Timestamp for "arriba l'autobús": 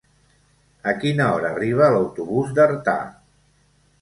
1.57-2.51